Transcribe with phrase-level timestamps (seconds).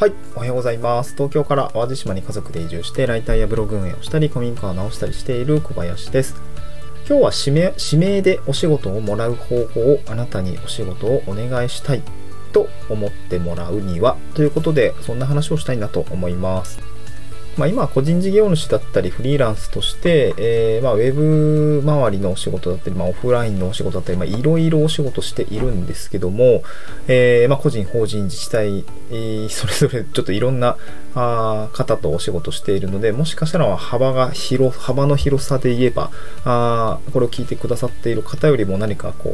[0.00, 1.14] はい、おはようございます。
[1.14, 6.36] 東京から淡路島に家族で移住して、ライターやブログ運営をしたり、古民家を直したりしている小林です。
[7.08, 12.02] 今日は指名指名でお仕事をもらう方法をあなたにお仕事をお願いしたい
[12.52, 16.78] と思ってもらうにはということで、そんな話をしたいなと思います。
[17.58, 26.62] まあ、今、個人事業主だったり、フリーランスとして、えー、まあ、ウェブ周りのお仕事だったり、まあ、オフラインのお仕事だったり、まあ、いろいろお仕事しているんですけども、
[27.08, 30.76] えー、ま、個人、法人、自治体、えー、それぞれちょっといろんな
[31.14, 36.10] あ方とお仕事しているので、もしかしたら幅が広、幅の広さで言えば、
[36.44, 39.30] あこれを聞いてくださっている方よりも何かこ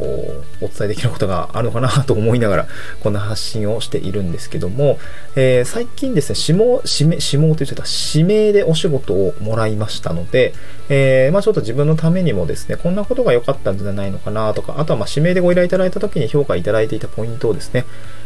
[0.61, 2.69] う、お伝えできることがあるのかな と思いながら、
[3.01, 4.99] こんな発信をしているんですけども、
[5.37, 7.85] え、最近ですね、下、下、下と言っちゃった、
[8.15, 10.55] 指名でお仕事をもらいましたので、
[10.89, 17.85] えー、まあちょっと自分のためにもですね、こんなことが良かったんじゃないのかなとか、あとはま指名でご依頼いただいた時に評価いただいていたポイントをですね、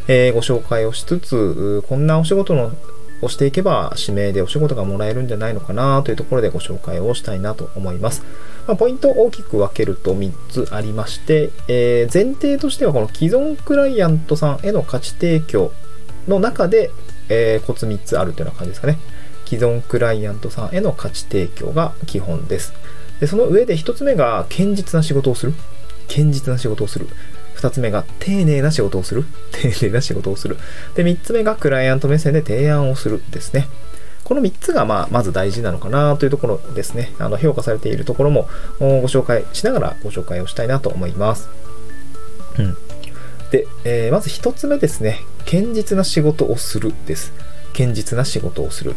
[0.08, 2.72] えー、ご紹介をしつつ、こんなお仕事の
[3.20, 8.22] をしていけば指名でお仕事がもらえるんじゃないのかなというところでご紹介をしたいなと思います。
[8.66, 15.72] まあ、ポイントを大きく分けると3つありまして、えー、前提としてはこの既存クライアントさんへの価値提供
[16.28, 16.90] の中で、
[17.28, 18.98] えー、コツ3つあるというような感じですかね。
[19.48, 22.74] 既存クライアントさんへの価値提供が基本です。
[23.18, 25.54] でその上で1つ目が堅実な仕事をする。
[26.06, 27.06] 堅実な仕事をする。
[27.56, 29.24] 2つ目が丁寧な仕事をする。
[29.52, 30.58] 丁寧な仕事をする。
[30.94, 33.68] で、3つ目がクライアント目線で提案をするですね。
[34.22, 37.14] この3つが、まあ、まず大事なのかなというところですね。
[37.18, 38.46] あの評価されているところも
[38.78, 41.48] ご紹介しながらご紹介をしたいなと思います。
[42.58, 42.76] うん。
[43.50, 45.20] で、えー、まず1つ目ですね。
[45.46, 47.32] 堅実な仕事をするです。
[47.72, 48.94] 堅実な仕事をする。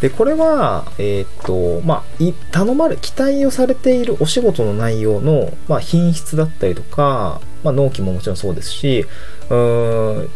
[0.00, 9.04] で、これは、えっ、と、まあ、頼まれ、期待をされているお仕事の内容の、まあ、品質だったりとか、まあ、納期ももちろんそうですし、
[9.50, 10.28] うーん、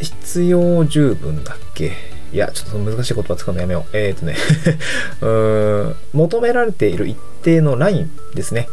[0.00, 1.92] 必要十分だっけ？
[2.32, 3.96] いや、ちょっと難しい言葉使うのやめよう。
[3.96, 4.36] えっ、とね
[5.20, 8.68] うーん、求められている一定のラインですね。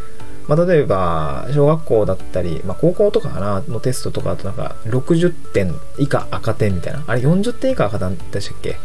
[0.47, 7.03] まあ、例えば、小学校だったり、まあ、高校とかかな、のテストとか、あとなんか、60点以下赤点みたいな。
[7.07, 8.77] あれ、40点以下赤点でしたっけ？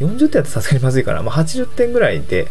[0.00, 2.48] 40点だとさすがにまずいから、まあ、80点ぐらいで、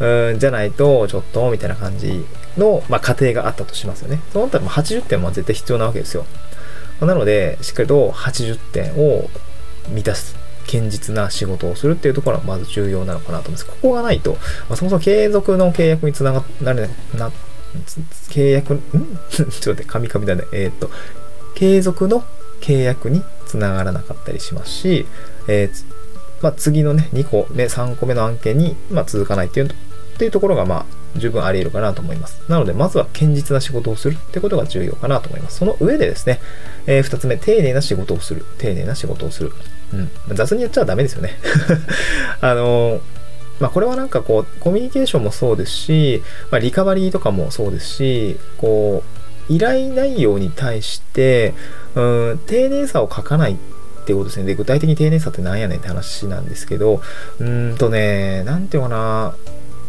[0.00, 2.24] うん、じゃないと、ちょっと、みたいな感じ
[2.56, 4.20] の、まあ、過程があったとしますよね。
[4.32, 6.24] そうなったら、80点も絶対必要なわけですよ。
[7.00, 9.28] なので、しっかりと80点を
[9.88, 10.36] 満たす。
[10.64, 13.66] 堅実な仕事をするっていうところはまず重要なのかなと思います。
[13.66, 14.32] ここがないと、
[14.68, 17.32] まあ、そもそも継続の契約につながらな、な、
[18.30, 18.80] 契約、ん？
[19.30, 20.44] ちょっと待って、カミカミだね。
[20.52, 20.90] えー、っと、
[21.54, 22.24] 継続の
[22.60, 25.06] 契約につながらなかったりしますし、
[25.48, 25.84] えー、
[26.42, 29.70] まあ、次のね、2個目、3個目の案件に、まあ、続かないっていうっ
[30.18, 32.42] ていうところが、まあ、十分あり得るかなと思います。
[32.48, 35.58] なので、まずは堅実な仕事をするってことが重要かなと思います。
[35.58, 36.40] その上でですね、
[36.86, 38.44] えー、2つ目、丁寧な仕事をする。
[38.58, 39.52] 丁寧な仕事をする。
[39.92, 40.36] うん。
[40.36, 41.38] 雑にやっちゃダメですよね。
[42.40, 43.00] あのー
[43.60, 49.04] まあ、これはなんかこう、コミュニケーションもそうですし、まあ、リカバリーとかもそうですし、こ
[49.48, 51.54] う、依頼内容に対して、
[51.94, 53.56] うん、丁寧さを書かないっ
[54.02, 54.46] ってことですね。
[54.46, 57.00] で、具体的に丁寧さって何やねんって話なんですけど、
[57.38, 59.34] うーんとね、なんていうかな、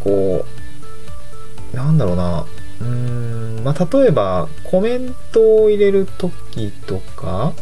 [0.04, 0.46] こ
[1.74, 2.46] う、なんだろうな、
[2.82, 7.54] うーん、まあ、例えば、コメントを入れるときとか、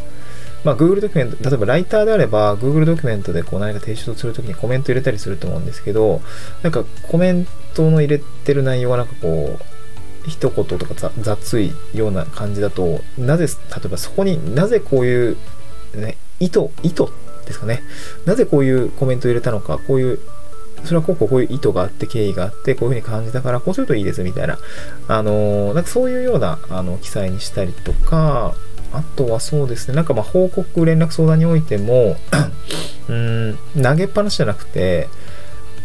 [0.64, 6.20] まあ、Google ドキュメント、例えばライターであれば、Google ドキュメントでこう何か提出するときにコメント入れたりすると思うんですけど、
[6.62, 13.52] なんかコメントの入れてる内容がなんかこう、一言とか雑いような感じだと、なぜ、例
[13.86, 15.36] えばそこになぜこういう、
[15.94, 17.06] ね、意図、意図
[17.46, 17.82] ですかね。
[18.26, 20.18] なぜこういうコメントを入れたのか、こういう、
[20.84, 24.58] それはこうこうこういう意図があって、経緯があって、こういうふうに感じたから、こうするといいですみたいな、
[25.08, 28.54] あの、なんかそういうような、あの、記載にしたりとか、
[28.92, 32.16] あとはそうですね、なんかまあ報告、連絡相談においても、
[33.08, 35.08] うん、投げっぱなしじゃなくて、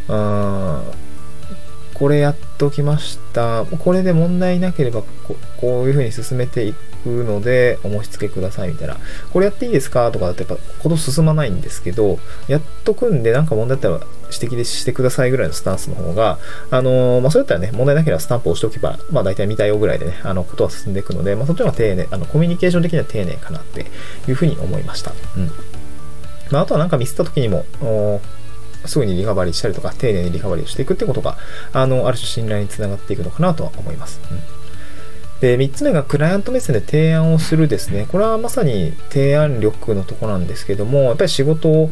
[0.07, 0.81] うん、
[1.93, 3.65] これやっときました。
[3.65, 6.73] これで問題なければこ、こういうふうに進めてい
[7.07, 8.97] くので、お申し付けくださいみたいな。
[9.31, 13.99] これやっていいですかとかだとやっぱ、こと進まないんですけど、やっとくんでなんか問題あったら
[14.31, 16.37] 指摘でしてくださいぐらいのスタンスの方が、
[16.69, 23.85] あのー、まあ、そうやったらね、問題なければスタンプを押しておけば、まあ、大体見たよぐらいでね、あの、ことは進んでいくので、まあ、そっちの方が丁寧、あの、コミュニケーション的には丁寧かなって
[24.27, 25.13] いうふうに思いました。
[25.37, 25.51] うん。
[26.51, 27.65] まあ、あとはなんかミスった時にも、
[28.85, 31.37] すぐにリカバリーしたりとか、丁寧にリカバリーをしていくってことが、
[31.73, 34.19] あの、ある種信頼につながっていくのかなとは思います。
[34.31, 34.56] うん
[35.41, 38.07] で、3つ目がクライアント目線で提案をするですね。
[38.11, 41.91] これはまさに提案力のとこなんですけども、やっぱり仕事を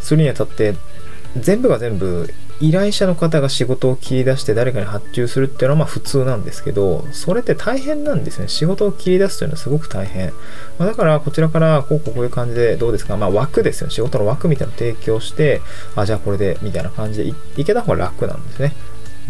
[0.00, 0.74] するにあたって、
[1.36, 8.48] 全部が全部依頼者の方が仕事を切り出して誰かに発注するっていうのはまあ普通なんですけど、それって大変なんですね。
[8.48, 10.32] 仕事を切り出すというのはすごく大変。
[10.78, 13.16] まあ、だからこちらからこうこういう感じでどうですか？
[13.16, 13.92] まあ枠ですよね。
[13.92, 15.60] 仕事の枠みたいなのを提供して、
[15.94, 18.72] あ、じゃあこれでみたいな感じでいいけた方が楽なんですね。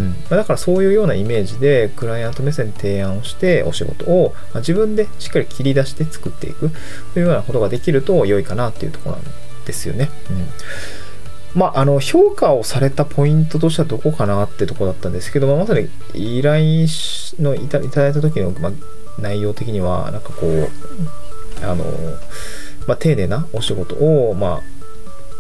[0.01, 6.71] うんまだからそういうようなイメージでクライアント目線提案をしてお仕事を自分でしっかり切り出して作っていく
[7.15, 9.25] というようなことができると良いかなっていうところなん
[9.67, 10.11] ですよね。
[10.31, 10.47] うん
[11.55, 16.87] まあ、あの評価をされたポイントとしてはどこかなってとこだったんですけど、まあ、さに依頼
[17.41, 18.73] のいただいた時の、まあ、
[19.21, 20.69] 内容的にはなんかこう
[21.63, 21.85] あの、
[22.87, 24.78] まあ、丁寧なお仕事を、まあ、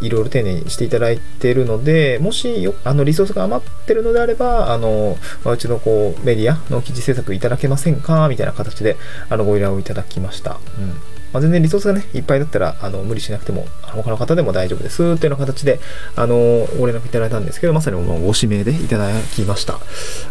[0.00, 8.96] いろいろ丁寧にしていただいているので、もしよあのリソースが余ってるのであれば、あの、うちのこうメディアの記事制作いただけませんかみたいな形で
[9.28, 10.58] あのご依頼をいただきました。
[10.78, 15.78] うんまあ、全然リソースがね、いっぱいだったら、あの、無理しなくても、他の方でも大丈夫です、っていうような形で、
[16.16, 19.78] あの、ご連絡いただいたんですけど、まさにもうご指名でいただきました。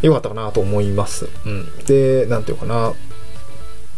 [0.01, 1.29] よかったかなと思います。
[1.45, 1.69] うん。
[1.85, 2.93] で、なんていうかな、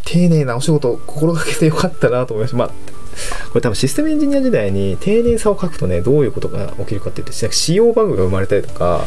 [0.04, 2.58] 丁寧なお仕事を心がけてよかったなと思いました。
[2.58, 2.72] まあ、
[3.50, 9.06] これ多分システムエンジニア時代に丁寧さを書くとね、どういうことが起きるかっていうと、仕様バグが生まれたりとか、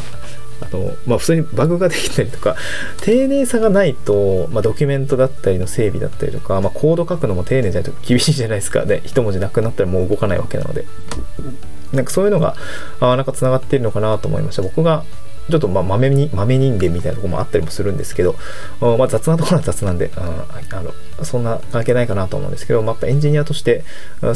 [0.61, 2.55] あと、まあ普通にバグができたりとか、
[3.01, 8.85] 丁寧さがないと、まあドキュメントだったりの整備だったりとか、まあコード書くのも丁寧じゃないと厳しいじゃないですか。
[8.85, 10.85] で、一文字なくなったらもう動かないわけなので。
[11.91, 12.55] なんかそういうのが、
[12.99, 14.61] あなんか繋がっているのかなと思いました。
[14.61, 15.03] 僕が
[15.49, 18.35] ちょっとまあ豆に豆人間みたいなとこもあったりもするんですけど、
[18.79, 20.91] まあ、雑なところは雑なんであ、あの
[21.25, 23.83] そんな関係ないかなと思うんですけど、まあ、やっぱエンジニアとして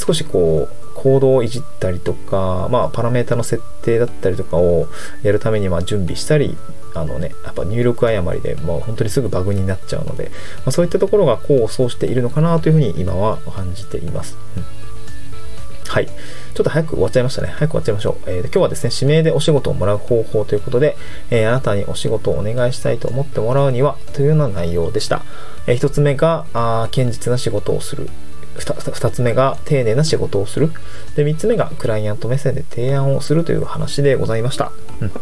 [0.05, 4.87] 少しこうコードをいじったりとか、まあ、パラメータの設定だったりとかを
[5.23, 6.57] やるためにま準備したり
[6.95, 14.35] あのね、やっぱ入力誤りでもう本当にすぐバグになっちゃうので、まあ、そういったところが功を奏しているのかなというふうに今は感じています。
[14.57, 14.76] うん
[15.87, 16.05] はい。
[16.05, 17.47] ちょっと早く終わっちゃいましたね。
[17.49, 18.29] 早く終わっちゃいましょう。
[18.29, 20.97] えー、今日はですね、指名でお仕事をもらう方法ということで、
[21.29, 25.23] えー、あなたにお仕事をお願いしたいと思ってもらうには、というような内容でした。
[25.65, 28.09] えー、一つ目が、あ堅実な仕事をする。
[28.59, 30.71] 二つ目が丁寧な仕事をする。
[31.15, 34.71] で、三つ目がクライアント目線で提案をするという話でございました。
[34.99, 35.07] うん。
[35.09, 35.13] ま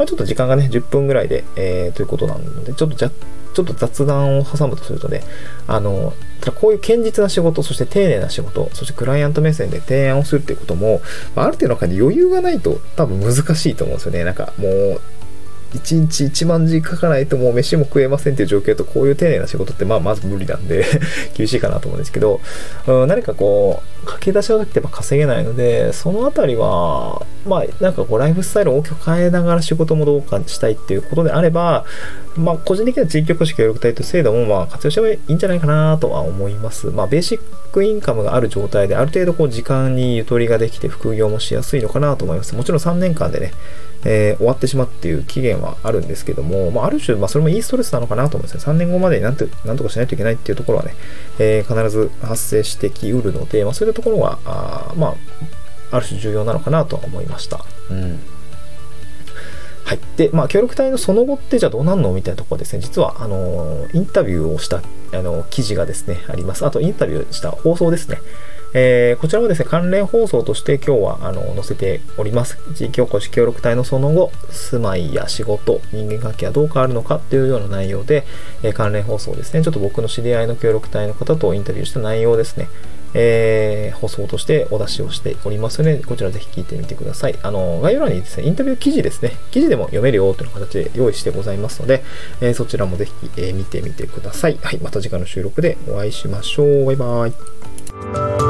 [0.00, 5.22] あ、ちょっと時間がね、10分ぐらいで、えー、ということなので、ちょっとじゃ、ちょっと雑談を挟むとするとね、
[5.68, 6.14] あの、
[6.52, 11.02] こういう堅実な仕事、そして丁寧な仕事、そしてクライアント目線で提案をするっていうことも、
[11.36, 14.24] ある程度の中で余裕がないと多分難しいと思うんですよね。
[14.24, 15.00] なんかもう、
[15.72, 20.84] 1日1万字書かないともう飯も食えませんっていう状況とこういう丁寧な仕事ってまあまず無理なんで
[21.34, 22.40] 厳しいかなと思うんですけど、
[22.86, 31.84] うん、何かこう駆け出しはってやっぱ稼げないのでそのあたりはまあなんかこうライフスタイルを大きく変えながら仕事もどうかしたいっていうことであれば
[32.36, 36.88] まあ個人的な地域おこし協力隊という制度もまあ活用してもいいんじゃないかなとは思います。
[36.88, 37.40] まあベーシッ
[37.72, 42.54] クインカムがある状態である程度こう時間にゆとりができて副業もしやすいのかなと思います。
[42.54, 43.52] もちろん3年間でね
[44.04, 48.72] えー、終わってしまうっていう期限はあるんですけども、まあ、ある種、まあ、それもいいストレスなのかなと思うんですね。
[48.72, 50.94] 3年後までになんとなんとかしないといけないっていうところはね、
[51.38, 57.64] えー、必ず発生してきうるので、まあ、そういったところは、あまあ、ある種重要なのかなとは思いました。
[57.90, 58.20] うん
[59.90, 60.00] はい。
[60.16, 64.82] で、まあ、協力隊のその後ってじゃあどうなんのみたいなところですね、実は、あの、インタビューをした、
[65.12, 66.64] あの、記事がですね、あります。
[66.64, 68.18] あと、インタビューした放送ですね。
[68.72, 72.58] えー、こちらもですね、関連放送として今日はあの載せております。
[72.74, 78.24] 地域おこし協力隊のその後、住まいや仕事、人間関係はどう変わるのかっていうような内容で、
[78.62, 82.68] えー、関連放送ですね、ちょっと僕の知り合いの協力隊の方とインタビューした内容ですね、
[83.12, 87.36] えー、放送としてお出しをしておりますので、こちらぜひ聞いてみてください。
[87.42, 92.02] あの、概要欄にですね、インタビュー記事ですね、記事でも読めるよという形で用意してございますので、
[92.40, 94.58] えー、そちらもぜひ、えー、見てみてください。
[94.62, 96.86] はい、また次回の収録でお会いしましょう。
[96.86, 98.49] バイバイ。